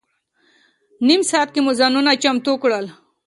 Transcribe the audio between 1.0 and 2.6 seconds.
نیم ساعت کې مو ځانونه چمتو